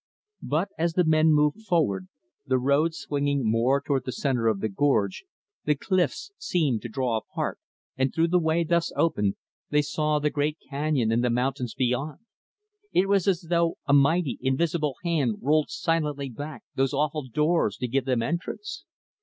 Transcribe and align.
But, 0.41 0.69
as 0.79 0.93
the 0.93 1.05
men 1.05 1.31
moved 1.31 1.61
forward, 1.61 2.07
the 2.47 2.57
road 2.57 2.95
swinging 2.95 3.41
more 3.47 3.79
toward 3.79 4.03
the 4.05 4.11
center 4.11 4.47
of 4.47 4.59
the 4.59 4.67
gorge, 4.67 5.25
the 5.65 5.75
cliffs 5.75 6.31
seemed 6.39 6.81
to 6.81 6.89
draw 6.89 7.17
apart, 7.17 7.59
and, 7.97 8.11
through 8.11 8.29
the 8.29 8.39
way 8.39 8.63
thus 8.63 8.91
opened, 8.95 9.35
they 9.69 9.83
saw 9.83 10.17
the 10.17 10.31
great 10.31 10.57
canyon 10.71 11.11
and 11.11 11.23
the 11.23 11.29
mountains 11.29 11.75
beyond. 11.75 12.21
It 12.91 13.07
was 13.09 13.27
as 13.27 13.41
though 13.51 13.77
a 13.85 13.93
mighty, 13.93 14.39
invisible 14.41 14.95
hand 15.03 15.35
rolled 15.39 15.69
silently 15.69 16.29
back 16.31 16.63
those 16.73 16.93
awful 16.95 17.27
doors 17.27 17.77
to 17.77 17.87
give 17.87 18.05
them 18.05 18.23
entrance. 18.23 18.85